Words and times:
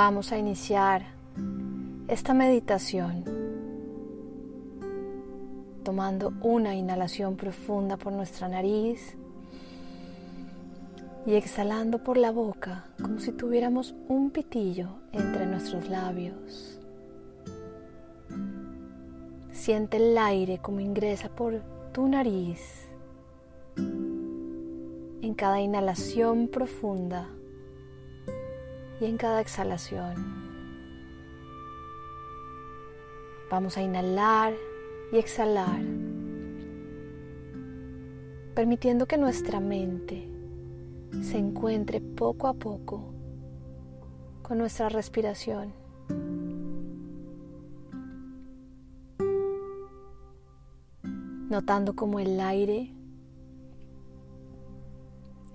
vamos 0.00 0.30
a 0.30 0.38
iniciar 0.38 1.02
esta 2.06 2.32
meditación 2.32 3.24
tomando 5.82 6.34
una 6.40 6.76
inhalación 6.76 7.36
profunda 7.36 7.96
por 7.96 8.12
nuestra 8.12 8.46
nariz 8.46 9.16
y 11.26 11.34
exhalando 11.34 12.04
por 12.04 12.16
la 12.16 12.30
boca 12.30 12.84
como 13.02 13.18
si 13.18 13.32
tuviéramos 13.32 13.92
un 14.06 14.30
pitillo 14.30 15.00
entre 15.10 15.46
nuestros 15.46 15.88
labios. 15.88 16.78
Siente 19.50 19.96
el 19.96 20.16
aire 20.16 20.58
como 20.58 20.78
ingresa 20.78 21.28
por 21.28 21.60
tu 21.90 22.06
nariz 22.06 22.86
en 23.76 25.34
cada 25.34 25.60
inhalación 25.60 26.46
profunda 26.46 27.30
y 29.00 29.04
en 29.04 29.16
cada 29.16 29.40
exhalación. 29.40 30.48
Vamos 33.50 33.76
a 33.76 33.82
inhalar 33.82 34.54
y 35.12 35.18
exhalar, 35.18 35.80
permitiendo 38.54 39.06
que 39.06 39.16
nuestra 39.16 39.60
mente 39.60 40.28
se 41.22 41.38
encuentre 41.38 42.00
poco 42.00 42.46
a 42.46 42.54
poco 42.54 43.14
con 44.42 44.58
nuestra 44.58 44.88
respiración. 44.88 45.72
Notando 51.48 51.96
como 51.96 52.20
el 52.20 52.38
aire 52.40 52.92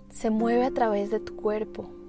se 0.09 0.31
mueve 0.31 0.65
a 0.65 0.71
través 0.71 1.11
de 1.11 1.19
tu 1.19 1.35
cuerpo. 1.35 2.02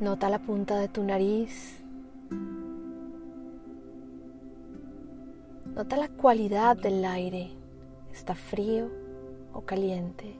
Nota 0.00 0.28
la 0.28 0.38
punta 0.38 0.78
de 0.78 0.86
tu 0.86 1.02
nariz. 1.02 1.82
Nota 5.74 5.96
la 5.96 6.08
cualidad 6.08 6.76
del 6.76 7.04
aire. 7.04 7.50
¿Está 8.12 8.36
frío 8.36 8.88
o 9.52 9.62
caliente? 9.62 10.36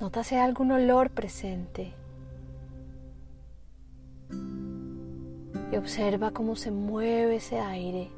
Nota 0.00 0.24
si 0.24 0.34
hay 0.34 0.40
algún 0.40 0.72
olor 0.72 1.10
presente. 1.10 1.94
Y 5.70 5.76
observa 5.76 6.32
cómo 6.32 6.56
se 6.56 6.72
mueve 6.72 7.36
ese 7.36 7.60
aire 7.60 8.10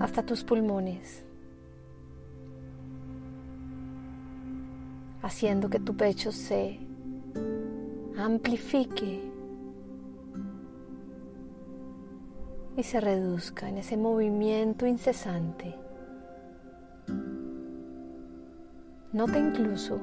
hasta 0.00 0.24
tus 0.24 0.42
pulmones, 0.42 1.24
haciendo 5.22 5.70
que 5.70 5.78
tu 5.78 5.96
pecho 5.96 6.32
se 6.32 6.83
amplifique 8.16 9.30
y 12.76 12.82
se 12.82 13.00
reduzca 13.00 13.68
en 13.68 13.78
ese 13.78 13.96
movimiento 13.96 14.86
incesante. 14.86 15.74
Nota 19.12 19.38
incluso 19.38 20.00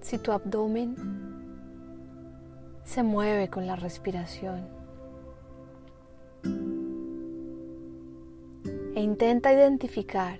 si 0.00 0.18
tu 0.18 0.32
abdomen 0.32 0.94
se 2.84 3.02
mueve 3.02 3.48
con 3.48 3.66
la 3.66 3.76
respiración. 3.76 4.66
E 8.94 9.00
intenta 9.00 9.52
identificar 9.52 10.38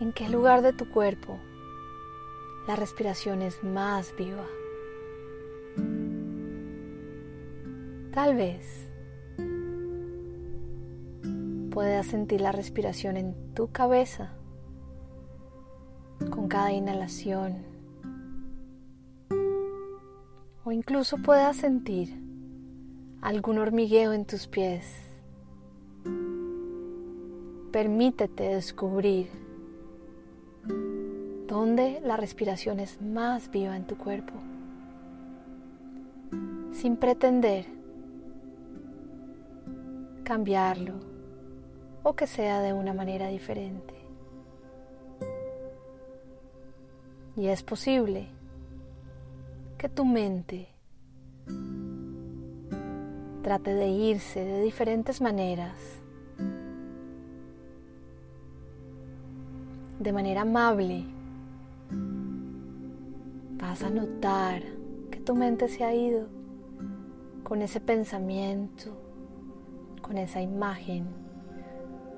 en 0.00 0.12
qué 0.12 0.28
lugar 0.28 0.60
de 0.60 0.74
tu 0.74 0.90
cuerpo 0.90 1.38
la 2.66 2.76
respiración 2.76 3.42
es 3.42 3.62
más 3.62 4.14
viva. 4.16 4.46
Tal 8.12 8.34
vez 8.34 8.90
puedas 11.70 12.06
sentir 12.06 12.40
la 12.40 12.52
respiración 12.52 13.16
en 13.16 13.54
tu 13.54 13.70
cabeza 13.70 14.32
con 16.30 16.48
cada 16.48 16.72
inhalación. 16.72 17.64
O 20.64 20.72
incluso 20.72 21.18
puedas 21.18 21.56
sentir 21.58 22.20
algún 23.20 23.58
hormigueo 23.58 24.12
en 24.12 24.24
tus 24.24 24.48
pies. 24.48 25.06
Permítete 27.70 28.44
descubrir 28.44 29.45
dónde 31.46 32.00
la 32.04 32.16
respiración 32.16 32.80
es 32.80 33.00
más 33.00 33.50
viva 33.50 33.76
en 33.76 33.86
tu 33.86 33.96
cuerpo, 33.96 34.34
sin 36.72 36.96
pretender 36.96 37.66
cambiarlo 40.24 40.94
o 42.02 42.14
que 42.14 42.26
sea 42.26 42.60
de 42.60 42.72
una 42.72 42.92
manera 42.92 43.28
diferente. 43.28 43.94
Y 47.36 47.48
es 47.48 47.62
posible 47.62 48.28
que 49.78 49.88
tu 49.88 50.04
mente 50.04 50.68
trate 53.42 53.74
de 53.74 53.88
irse 53.88 54.44
de 54.44 54.62
diferentes 54.62 55.20
maneras, 55.20 55.76
de 60.00 60.12
manera 60.12 60.42
amable. 60.42 61.15
Vas 63.76 63.84
a 63.84 63.90
notar 63.90 64.62
que 65.10 65.20
tu 65.20 65.34
mente 65.34 65.68
se 65.68 65.84
ha 65.84 65.94
ido 65.94 66.28
con 67.44 67.60
ese 67.60 67.78
pensamiento 67.78 68.90
con 70.00 70.16
esa 70.16 70.40
imagen, 70.40 71.04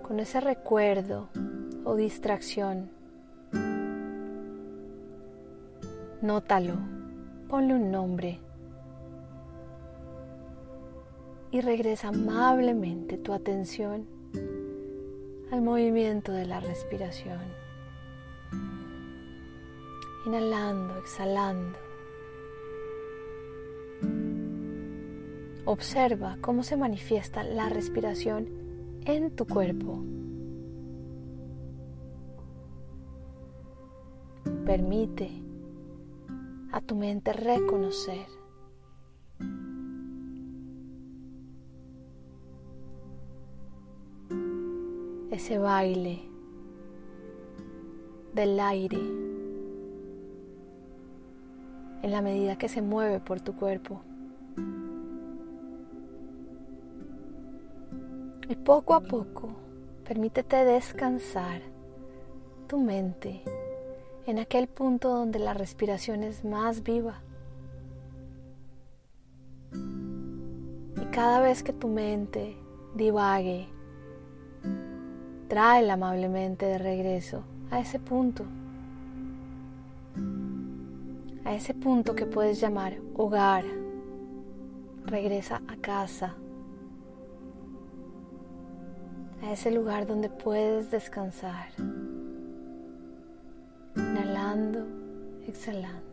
con 0.03 0.21
ese 0.21 0.41
recuerdo 0.41 1.31
o 1.85 1.97
distracción. 1.97 2.93
Nótalo, 6.23 6.75
ponle 7.49 7.75
un 7.75 7.91
nombre 7.91 8.39
y 11.51 11.61
regresa 11.61 12.09
amablemente 12.09 13.19
tu 13.19 13.33
atención 13.33 14.07
al 15.51 15.63
movimiento 15.63 16.31
de 16.31 16.47
la 16.47 16.61
respiración. 16.61 17.68
Inhalando, 20.29 20.99
exhalando. 20.99 21.79
Observa 25.65 26.37
cómo 26.43 26.63
se 26.63 26.77
manifiesta 26.77 27.43
la 27.43 27.71
respiración 27.71 28.47
en 29.07 29.35
tu 29.35 29.47
cuerpo. 29.47 30.05
Permite 34.67 35.31
a 36.73 36.83
tu 36.83 36.95
mente 36.95 37.33
reconocer 37.33 38.27
ese 45.31 45.59
baile 45.59 46.21
del 48.35 48.61
aire 48.61 49.28
en 52.03 52.11
la 52.13 52.23
medida 52.23 52.57
que 52.57 52.69
se 52.69 52.83
mueve 52.83 53.21
por 53.21 53.41
tu 53.41 53.55
cuerpo. 53.55 54.01
Y 58.49 58.57
poco 58.57 58.95
a 58.95 59.01
poco, 59.01 59.51
permítete 60.07 60.65
descansar 60.65 61.61
tu 62.67 62.79
mente 62.79 63.43
en 64.27 64.39
aquel 64.39 64.69
punto 64.69 65.11
donde 65.11 65.39
la 65.39 65.55
respiración 65.55 66.23
es 66.23 66.45
más 66.45 66.83
viva. 66.83 67.21
Y 69.73 71.05
cada 71.11 71.41
vez 71.41 71.63
que 71.63 71.73
tu 71.73 71.89
mente 71.89 72.57
divague, 72.95 73.69
tráela 75.49 75.95
amablemente 75.95 76.67
de 76.67 76.79
regreso 76.79 77.43
a 77.71 77.81
ese 77.81 77.99
punto. 77.99 78.45
A 81.49 81.55
ese 81.55 81.73
punto 81.73 82.15
que 82.15 82.27
puedes 82.27 82.61
llamar 82.61 82.99
hogar. 83.15 83.65
Regresa 85.07 85.63
a 85.67 85.77
casa 85.77 86.37
a 89.43 89.53
ese 89.53 89.71
lugar 89.71 90.07
donde 90.07 90.29
puedes 90.29 90.91
descansar. 90.91 91.71
Inhalando, 93.97 94.87
exhalando. 95.47 96.07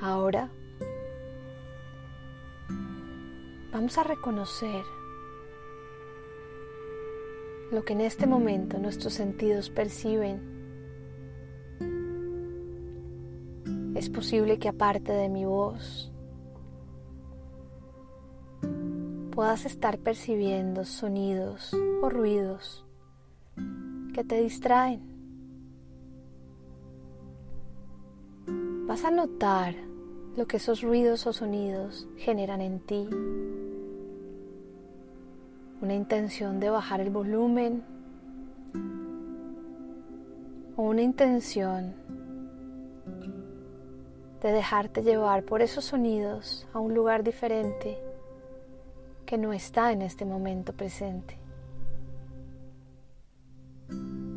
Ahora 0.00 0.50
Vamos 3.72 3.96
a 3.96 4.02
reconocer 4.02 4.84
lo 7.72 7.84
que 7.84 7.94
en 7.94 8.02
este 8.02 8.26
momento 8.26 8.78
nuestros 8.78 9.14
sentidos 9.14 9.70
perciben. 9.70 10.52
Es 13.94 14.10
posible 14.10 14.58
que 14.58 14.68
aparte 14.68 15.12
de 15.12 15.30
mi 15.30 15.46
voz 15.46 16.12
puedas 19.30 19.64
estar 19.64 19.98
percibiendo 19.98 20.84
sonidos 20.84 21.74
o 22.02 22.10
ruidos 22.10 22.84
que 24.12 24.22
te 24.22 24.42
distraen. 24.42 25.10
Vas 28.86 29.04
a 29.04 29.10
notar 29.10 29.74
lo 30.36 30.46
que 30.46 30.58
esos 30.58 30.82
ruidos 30.82 31.26
o 31.26 31.32
sonidos 31.32 32.06
generan 32.16 32.60
en 32.60 32.80
ti. 32.80 33.08
Una 35.82 35.94
intención 35.94 36.60
de 36.60 36.70
bajar 36.70 37.00
el 37.00 37.10
volumen 37.10 37.82
o 40.76 40.82
una 40.82 41.02
intención 41.02 41.92
de 44.40 44.52
dejarte 44.52 45.02
llevar 45.02 45.42
por 45.42 45.60
esos 45.60 45.84
sonidos 45.84 46.68
a 46.72 46.78
un 46.78 46.94
lugar 46.94 47.24
diferente 47.24 47.98
que 49.26 49.36
no 49.36 49.52
está 49.52 49.90
en 49.90 50.02
este 50.02 50.24
momento 50.24 50.72
presente. 50.72 51.36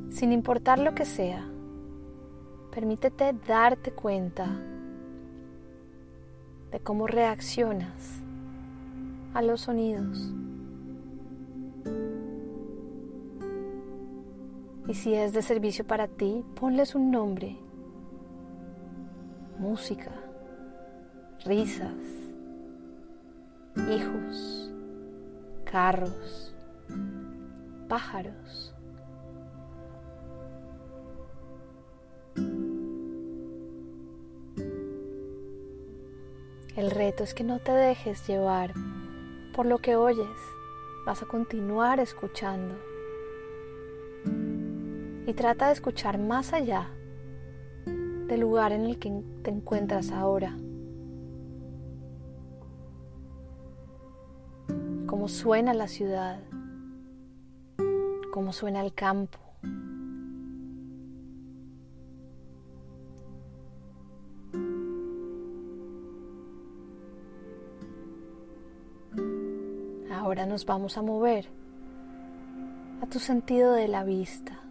Sin 0.09 0.31
importar 0.31 0.80
lo 0.80 0.95
que 0.95 1.06
sea, 1.06 1.48
permítete 2.74 3.33
darte 3.48 3.91
cuenta 3.91 4.48
de 6.71 6.80
cómo 6.80 7.06
reaccionas 7.06 8.24
a 9.36 9.44
los 9.44 9.62
sonidos. 9.62 10.33
Y 14.87 14.93
si 14.93 15.13
es 15.13 15.33
de 15.33 15.41
servicio 15.41 15.85
para 15.85 16.07
ti, 16.07 16.43
ponles 16.59 16.95
un 16.95 17.11
nombre. 17.11 17.57
Música, 19.57 20.11
risas, 21.43 21.95
hijos 23.89 24.65
carros, 25.75 26.55
pájaros. 27.89 28.73
El 36.77 36.91
reto 36.91 37.25
es 37.25 37.33
que 37.33 37.43
no 37.43 37.59
te 37.59 37.73
dejes 37.73 38.25
llevar 38.25 38.73
por 39.53 39.65
lo 39.65 39.79
que 39.79 39.97
oyes. 39.97 40.25
Vas 41.05 41.23
a 41.23 41.25
continuar 41.25 41.99
escuchando. 41.99 42.94
Y 45.27 45.33
trata 45.33 45.68
de 45.68 45.74
escuchar 45.74 46.18
más 46.18 46.54
allá 46.54 46.89
del 47.86 48.39
lugar 48.39 48.72
en 48.72 48.86
el 48.86 49.00
que 49.00 49.24
te 49.44 49.51
encuentras 49.51 50.12
ahora. 50.12 50.56
cómo 55.16 55.30
suena 55.30 55.74
la 55.74 55.88
ciudad, 55.88 56.42
cómo 58.33 58.51
suena 58.51 58.81
el 58.81 58.94
campo. 58.94 59.39
Ahora 70.12 70.45
nos 70.45 70.66
vamos 70.66 70.98
a 70.98 71.01
mover 71.01 71.48
a 73.01 73.07
tu 73.07 73.19
sentido 73.19 73.72
de 73.72 73.88
la 73.88 74.04
vista. 74.04 74.64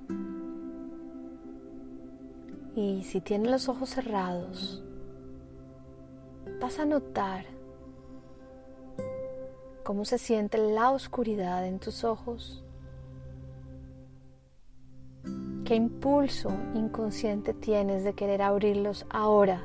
Y 2.76 3.04
si 3.04 3.20
tienes 3.20 3.50
los 3.52 3.68
ojos 3.68 3.90
cerrados, 3.90 4.82
vas 6.60 6.78
a 6.80 6.84
notar 6.84 7.46
cómo 9.84 10.04
se 10.04 10.18
siente 10.18 10.58
la 10.58 10.90
oscuridad 10.90 11.66
en 11.66 11.78
tus 11.78 12.02
ojos. 12.02 12.64
¿Qué 15.64 15.76
impulso 15.76 16.50
inconsciente 16.74 17.54
tienes 17.54 18.02
de 18.02 18.14
querer 18.14 18.42
abrirlos 18.42 19.06
ahora? 19.08 19.62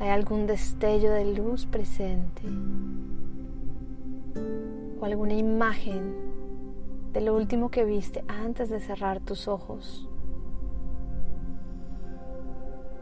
¿Hay 0.00 0.08
algún 0.08 0.46
destello 0.46 1.10
de 1.12 1.34
luz 1.34 1.66
presente? 1.66 2.42
¿O 4.98 5.04
alguna 5.04 5.34
imagen 5.34 6.31
de 7.12 7.20
lo 7.20 7.34
último 7.34 7.70
que 7.70 7.84
viste 7.84 8.24
antes 8.28 8.70
de 8.70 8.80
cerrar 8.80 9.20
tus 9.20 9.48
ojos? 9.48 10.08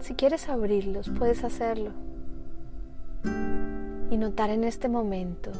Si 0.01 0.15
quieres 0.15 0.49
abrirlos, 0.49 1.11
puedes 1.11 1.45
hacerlo 1.45 1.93
y 4.11 4.17
notar 4.17 4.51
en 4.51 4.65
este 4.65 4.89
momento 4.89 5.53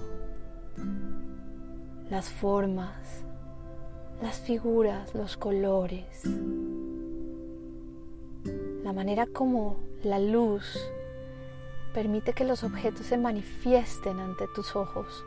las 2.11 2.29
formas, 2.31 3.25
las 4.23 4.41
figuras, 4.41 5.15
los 5.15 5.37
colores, 5.37 6.25
la 8.83 8.93
manera 8.93 9.27
como 9.27 9.77
la 10.03 10.19
luz 10.19 10.91
permite 11.93 12.33
que 12.33 12.45
los 12.45 12.65
objetos 12.65 13.07
se 13.07 13.19
manifiesten 13.19 14.19
ante 14.19 14.47
tus 14.55 14.75
ojos. 14.75 15.25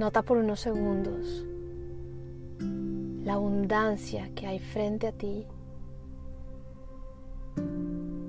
Nota 0.00 0.22
por 0.22 0.38
unos 0.38 0.60
segundos 0.60 1.44
la 3.22 3.34
abundancia 3.34 4.30
que 4.34 4.46
hay 4.46 4.58
frente 4.58 5.06
a 5.06 5.12
ti 5.12 5.44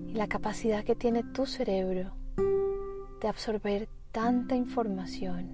y 0.06 0.13
la 0.13 0.27
capacidad 0.27 0.83
que 0.83 0.95
tiene 0.95 1.23
tu 1.23 1.45
cerebro 1.45 2.12
de 3.21 3.27
absorber 3.29 3.87
tanta 4.11 4.54
información. 4.54 5.47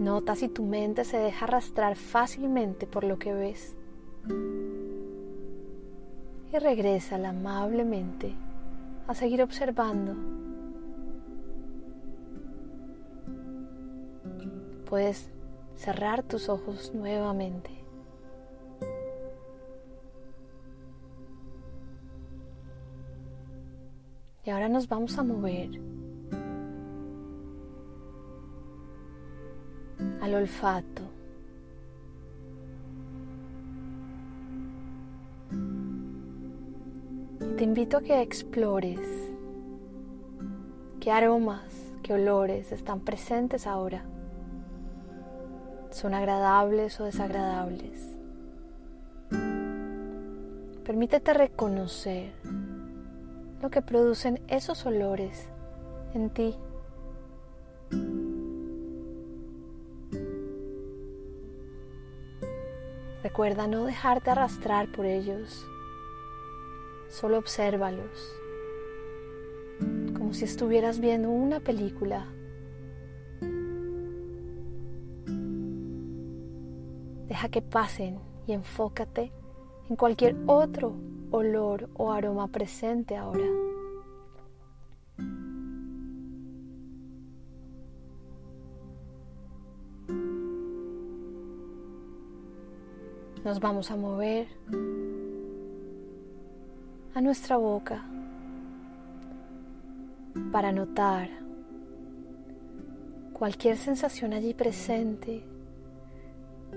Nota 0.00 0.34
si 0.34 0.48
tu 0.48 0.64
mente 0.64 1.04
se 1.04 1.18
deja 1.18 1.44
arrastrar 1.44 1.94
fácilmente 1.94 2.86
por 2.86 3.04
lo 3.04 3.18
que 3.18 3.34
ves 3.34 3.76
y 6.54 6.58
regresa 6.58 7.16
amablemente 7.16 8.34
a 9.08 9.14
seguir 9.14 9.42
observando. 9.42 10.43
Puedes 14.94 15.28
cerrar 15.74 16.22
tus 16.22 16.48
ojos 16.48 16.94
nuevamente. 16.94 17.84
Y 24.44 24.50
ahora 24.50 24.68
nos 24.68 24.88
vamos 24.88 25.18
a 25.18 25.24
mover 25.24 25.70
al 30.22 30.34
olfato. 30.36 31.02
Y 37.40 37.56
te 37.56 37.64
invito 37.64 37.96
a 37.96 38.00
que 38.00 38.22
explores 38.22 39.00
qué 41.00 41.10
aromas, 41.10 41.92
qué 42.04 42.14
olores 42.14 42.70
están 42.70 43.00
presentes 43.00 43.66
ahora. 43.66 44.13
¿Son 45.94 46.12
agradables 46.12 46.98
o 46.98 47.04
desagradables? 47.04 48.18
Permítete 50.84 51.32
reconocer 51.32 52.32
lo 53.62 53.70
que 53.70 53.80
producen 53.80 54.42
esos 54.48 54.84
olores 54.86 55.48
en 56.14 56.30
ti. 56.30 56.56
Recuerda 63.22 63.68
no 63.68 63.84
dejarte 63.84 64.30
arrastrar 64.32 64.90
por 64.90 65.06
ellos, 65.06 65.64
solo 67.08 67.38
obsérvalos, 67.38 68.34
como 70.12 70.34
si 70.34 70.44
estuvieras 70.44 70.98
viendo 70.98 71.30
una 71.30 71.60
película. 71.60 72.26
Que 77.50 77.62
pasen 77.62 78.18
y 78.48 78.52
enfócate 78.52 79.30
en 79.88 79.96
cualquier 79.96 80.34
otro 80.46 80.96
olor 81.30 81.88
o 81.94 82.10
aroma 82.10 82.48
presente 82.48 83.16
ahora. 83.16 83.44
nos 93.44 93.60
vamos 93.60 93.90
a 93.90 93.96
mover 93.96 94.48
a 97.14 97.20
nuestra 97.20 97.58
boca 97.58 98.02
para 100.50 100.72
notar 100.72 101.28
cualquier 103.34 103.76
sensación 103.76 104.32
allí 104.32 104.54
presente, 104.54 105.44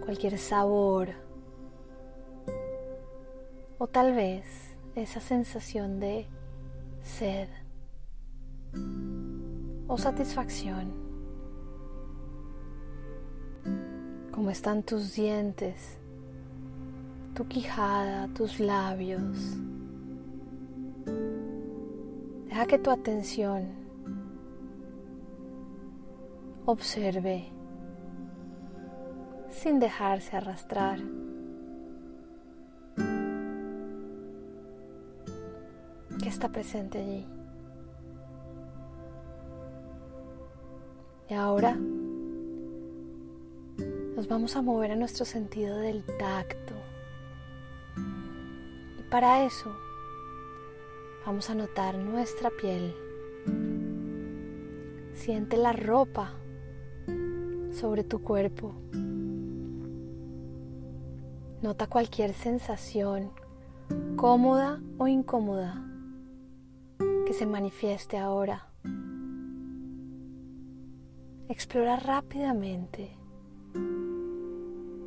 cualquier 0.03 0.37
sabor 0.37 1.09
o 3.77 3.87
tal 3.87 4.13
vez 4.13 4.45
esa 4.95 5.19
sensación 5.19 5.99
de 5.99 6.27
sed 7.01 7.47
o 9.87 9.97
satisfacción. 9.97 10.93
¿Cómo 14.31 14.51
están 14.51 14.83
tus 14.83 15.13
dientes? 15.13 15.97
tu 17.37 17.47
quijada, 17.47 18.27
tus 18.33 18.59
labios. 18.59 19.37
Deja 22.47 22.65
que 22.65 22.79
tu 22.79 22.89
atención 22.89 23.67
observe 26.65 27.51
sin 29.57 29.79
dejarse 29.79 30.37
arrastrar. 30.37 30.99
¿Qué 36.21 36.29
está 36.29 36.49
presente 36.49 36.99
allí? 36.99 37.25
Y 41.29 41.33
ahora 41.33 41.75
nos 44.15 44.27
vamos 44.27 44.55
a 44.55 44.61
mover 44.61 44.91
a 44.91 44.95
nuestro 44.95 45.25
sentido 45.25 45.77
del 45.77 46.05
tacto. 46.19 46.73
Para 49.09 49.43
eso 49.43 49.75
vamos 51.25 51.49
a 51.49 51.55
notar 51.55 51.95
nuestra 51.95 52.51
piel. 52.51 52.93
Siente 55.13 55.57
la 55.57 55.73
ropa 55.73 56.33
sobre 57.71 58.03
tu 58.03 58.21
cuerpo. 58.21 58.75
Nota 61.59 61.87
cualquier 61.87 62.33
sensación 62.33 63.31
cómoda 64.15 64.79
o 64.99 65.07
incómoda 65.07 65.83
que 67.25 67.33
se 67.33 67.47
manifieste 67.47 68.19
ahora. 68.19 68.67
Explora 71.49 71.95
rápidamente 71.95 73.09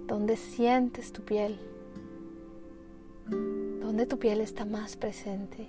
dónde 0.09 0.37
sientes 0.37 1.13
tu 1.13 1.23
piel. 1.23 1.61
¿Dónde 3.81 4.07
tu 4.07 4.19
piel 4.19 4.41
está 4.41 4.65
más 4.65 4.97
presente? 4.97 5.69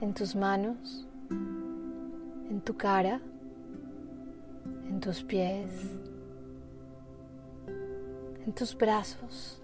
¿En 0.00 0.14
tus 0.14 0.36
manos? 0.36 1.08
¿En 1.30 2.60
tu 2.64 2.76
cara? 2.76 3.20
¿En 4.88 5.00
tus 5.00 5.24
pies? 5.24 5.72
¿En 8.46 8.54
tus 8.54 8.76
brazos? 8.76 9.60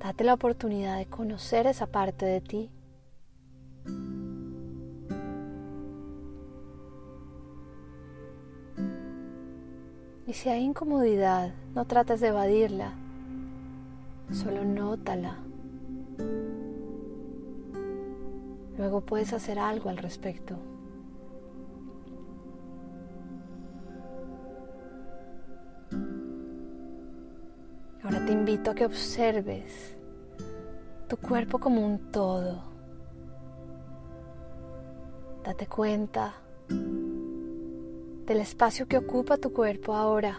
Date 0.00 0.24
la 0.24 0.34
oportunidad 0.34 0.98
de 0.98 1.06
conocer 1.06 1.66
esa 1.66 1.86
parte 1.86 2.26
de 2.26 2.40
ti. 2.40 2.70
Y 10.26 10.32
si 10.32 10.48
hay 10.48 10.64
incomodidad, 10.64 11.54
no 11.74 11.84
trates 11.86 12.20
de 12.20 12.28
evadirla 12.28 12.92
Solo 14.32 14.64
nótala. 14.64 15.36
Luego 18.76 19.00
puedes 19.02 19.32
hacer 19.32 19.58
algo 19.58 19.88
al 19.88 19.98
respecto. 19.98 20.56
Ahora 28.06 28.24
te 28.24 28.30
invito 28.30 28.70
a 28.70 28.74
que 28.76 28.86
observes 28.86 29.96
tu 31.08 31.16
cuerpo 31.16 31.58
como 31.58 31.84
un 31.84 32.12
todo. 32.12 32.62
Date 35.42 35.66
cuenta 35.66 36.36
del 36.68 38.38
espacio 38.38 38.86
que 38.86 38.98
ocupa 38.98 39.38
tu 39.38 39.52
cuerpo 39.52 39.96
ahora 39.96 40.38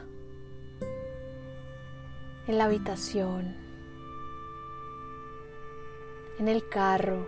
en 2.48 2.58
la 2.58 2.64
habitación 2.64 3.58
en 6.40 6.48
el 6.48 6.70
carro, 6.70 7.28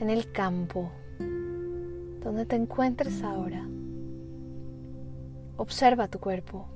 en 0.00 0.10
el 0.10 0.32
campo, 0.32 0.90
donde 1.20 2.46
te 2.46 2.56
encuentres 2.56 3.22
ahora. 3.22 3.64
Observa 5.56 6.08
tu 6.08 6.18
cuerpo 6.18 6.75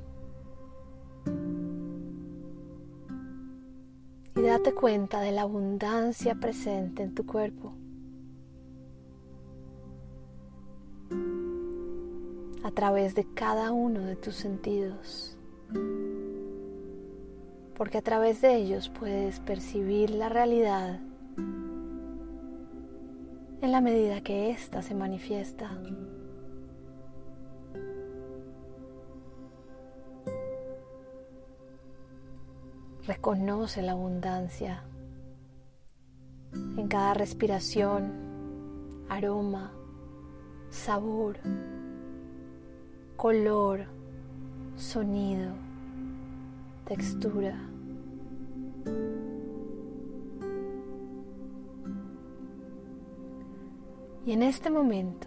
y 4.41 4.43
date 4.43 4.73
cuenta 4.73 5.21
de 5.21 5.33
la 5.33 5.43
abundancia 5.43 6.35
presente 6.35 7.03
en 7.03 7.15
tu 7.15 7.27
cuerpo. 7.27 7.75
a 12.63 12.71
través 12.73 13.15
de 13.15 13.25
cada 13.35 13.73
uno 13.73 14.01
de 14.01 14.17
tus 14.17 14.37
sentidos 14.37 15.37
porque 17.81 17.97
a 17.97 18.03
través 18.03 18.43
de 18.43 18.55
ellos 18.55 18.91
puedes 18.91 19.41
percibir 19.41 20.11
la 20.11 20.29
realidad 20.29 21.01
en 23.63 23.73
la 23.73 23.81
medida 23.81 24.21
que 24.21 24.51
ésta 24.51 24.83
se 24.83 24.95
manifiesta. 24.95 25.71
Reconoce 33.11 33.83
la 33.83 33.91
abundancia 33.91 34.85
en 36.53 36.87
cada 36.87 37.13
respiración, 37.13 38.13
aroma, 39.09 39.73
sabor, 40.69 41.39
color, 43.17 43.87
sonido, 44.77 45.51
textura. 46.85 47.59
Y 54.25 54.31
en 54.31 54.45
este 54.45 54.71
momento, 54.71 55.27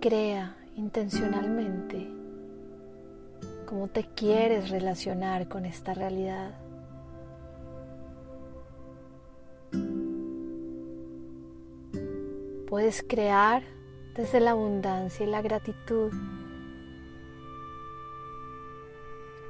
crea 0.00 0.56
intencionalmente 0.74 2.15
cómo 3.66 3.88
te 3.88 4.04
quieres 4.04 4.70
relacionar 4.70 5.48
con 5.48 5.66
esta 5.66 5.92
realidad. 5.92 6.54
Puedes 12.68 13.04
crear 13.06 13.62
desde 14.14 14.40
la 14.40 14.52
abundancia 14.52 15.26
y 15.26 15.30
la 15.30 15.42
gratitud 15.42 16.12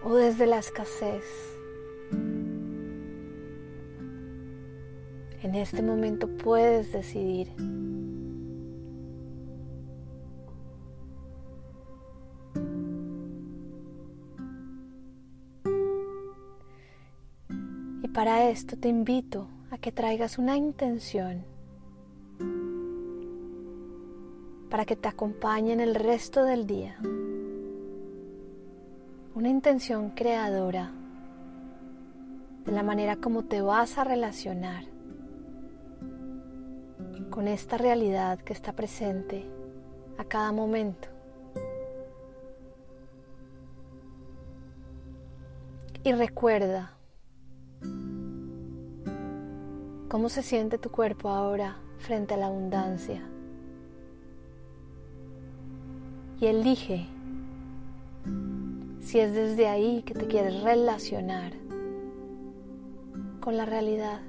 o 0.02 0.14
desde 0.14 0.46
la 0.46 0.58
escasez. 0.58 1.24
En 5.42 5.54
este 5.54 5.82
momento 5.82 6.28
puedes 6.28 6.92
decidir. 6.92 7.48
Para 18.26 18.50
esto 18.50 18.76
te 18.76 18.88
invito 18.88 19.46
a 19.70 19.78
que 19.78 19.92
traigas 19.92 20.36
una 20.36 20.56
intención 20.56 21.44
para 24.68 24.84
que 24.84 24.96
te 24.96 25.06
acompañe 25.06 25.72
en 25.72 25.78
el 25.78 25.94
resto 25.94 26.42
del 26.42 26.66
día 26.66 26.98
una 29.36 29.48
intención 29.48 30.10
creadora 30.10 30.90
de 32.64 32.72
la 32.72 32.82
manera 32.82 33.14
como 33.14 33.44
te 33.44 33.62
vas 33.62 33.96
a 33.96 34.02
relacionar 34.02 34.86
con 37.30 37.46
esta 37.46 37.78
realidad 37.78 38.40
que 38.40 38.54
está 38.54 38.72
presente 38.72 39.46
a 40.18 40.24
cada 40.24 40.50
momento. 40.50 41.06
Y 46.02 46.10
recuerda 46.12 46.95
cómo 50.08 50.28
se 50.28 50.42
siente 50.42 50.78
tu 50.78 50.90
cuerpo 50.90 51.28
ahora 51.28 51.76
frente 51.98 52.34
a 52.34 52.36
la 52.36 52.46
abundancia. 52.46 53.22
y 56.40 56.46
elige 56.46 57.06
si 59.00 59.20
es 59.20 59.32
desde 59.32 59.68
ahí 59.68 60.02
que 60.02 60.14
te 60.14 60.26
quieres 60.26 60.62
relacionar 60.62 61.52
con 63.40 63.56
la 63.56 63.64
realidad. 63.64 64.20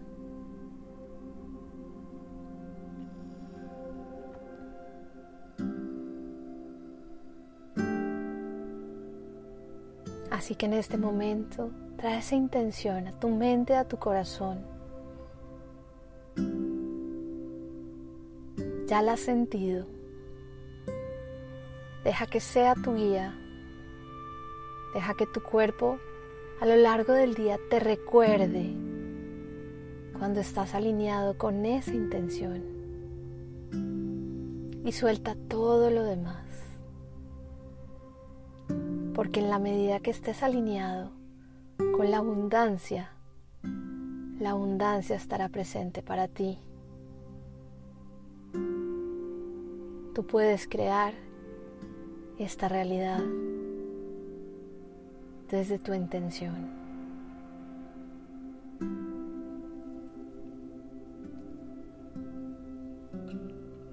Así 10.29 10.55
que 10.55 10.67
en 10.67 10.73
este 10.73 10.97
momento 10.97 11.71
trae 11.97 12.19
esa 12.19 12.35
intención 12.35 13.07
a 13.07 13.19
tu 13.19 13.29
mente, 13.29 13.75
a 13.75 13.85
tu 13.85 13.97
corazón. 13.97 14.76
Ya 18.87 19.01
la 19.01 19.13
has 19.13 19.19
sentido. 19.19 19.85
Deja 22.03 22.25
que 22.25 22.39
sea 22.39 22.73
tu 22.73 22.95
guía. 22.95 23.37
Deja 24.93 25.13
que 25.13 25.27
tu 25.27 25.41
cuerpo 25.43 25.99
a 26.59 26.65
lo 26.65 26.75
largo 26.75 27.13
del 27.13 27.35
día 27.35 27.59
te 27.69 27.79
recuerde 27.79 28.73
cuando 30.17 30.39
estás 30.39 30.73
alineado 30.73 31.37
con 31.37 31.65
esa 31.65 31.93
intención. 31.93 32.63
Y 34.83 34.91
suelta 34.91 35.35
todo 35.47 35.91
lo 35.91 36.03
demás 36.03 36.47
porque 39.17 39.39
en 39.39 39.49
la 39.49 39.57
medida 39.57 39.99
que 39.99 40.11
estés 40.11 40.43
alineado 40.43 41.09
con 41.95 42.11
la 42.11 42.19
abundancia, 42.19 43.09
la 44.39 44.51
abundancia 44.51 45.15
estará 45.15 45.49
presente 45.49 46.03
para 46.03 46.27
ti. 46.27 46.59
Tú 50.17 50.25
puedes 50.25 50.67
crear 50.67 51.13
esta 52.39 52.67
realidad 52.67 53.19
desde 55.47 55.77
tu 55.77 55.93
intención. 55.93 56.71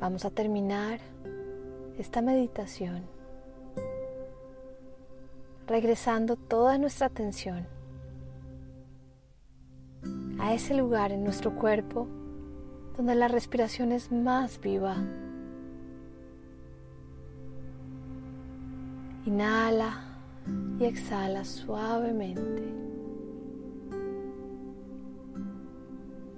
Vamos 0.00 0.25
a 0.25 0.31
terminar 0.31 0.99
esta 1.99 2.23
meditación 2.23 3.02
regresando 5.66 6.37
toda 6.37 6.78
nuestra 6.78 7.09
atención 7.09 7.66
a 10.38 10.54
ese 10.54 10.73
lugar 10.73 11.12
en 11.12 11.23
nuestro 11.23 11.54
cuerpo 11.54 12.09
donde 12.97 13.14
la 13.14 13.28
respiración 13.28 13.93
es 13.93 14.11
más 14.11 14.59
viva. 14.59 14.97
Inhala 19.26 20.02
y 20.78 20.85
exhala 20.85 21.45
suavemente. 21.45 22.62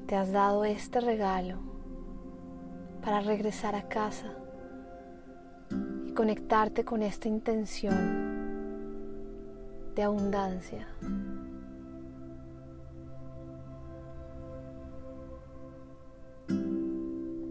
Te 0.07 0.15
has 0.15 0.31
dado 0.31 0.65
este 0.65 1.01
regalo 1.01 1.59
para 3.03 3.21
regresar 3.21 3.75
a 3.75 3.89
casa 3.89 4.33
y 6.07 6.13
conectarte 6.13 6.85
con 6.85 7.03
esta 7.03 7.27
intención 7.27 8.27
de 9.97 10.03
abundancia. 10.05 10.87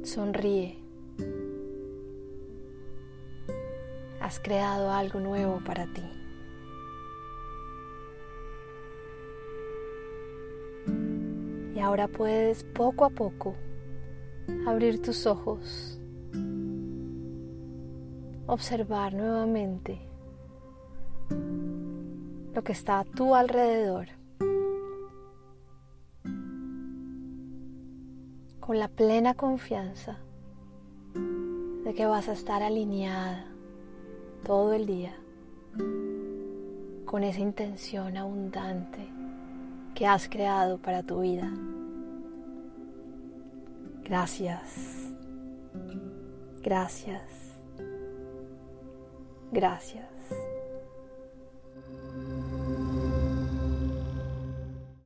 Sonríe. 0.03 0.84
Has 4.25 4.39
creado 4.39 4.89
algo 4.89 5.19
nuevo 5.19 5.61
para 5.63 5.85
ti. 5.85 6.01
Y 11.75 11.79
ahora 11.79 12.07
puedes 12.07 12.63
poco 12.63 13.05
a 13.05 13.11
poco 13.11 13.53
abrir 14.65 14.99
tus 14.99 15.27
ojos, 15.27 16.01
observar 18.47 19.13
nuevamente 19.13 20.01
lo 22.55 22.63
que 22.63 22.71
está 22.71 23.01
a 23.01 23.05
tu 23.05 23.35
alrededor. 23.35 24.07
Con 28.59 28.79
la 28.79 28.87
plena 28.87 29.35
confianza 29.35 30.17
de 31.13 31.93
que 31.93 32.07
vas 32.07 32.27
a 32.27 32.33
estar 32.33 32.63
alineada 32.63 33.54
todo 34.45 34.73
el 34.73 34.85
día 34.85 35.15
con 37.05 37.23
esa 37.23 37.39
intención 37.39 38.15
abundante 38.15 39.09
que 39.95 40.05
has 40.05 40.29
creado 40.29 40.77
para 40.77 41.01
tu 41.01 41.21
vida. 41.21 41.51
Gracias. 44.03 45.09
Gracias. 46.61 47.55
Gracias. 49.51 50.14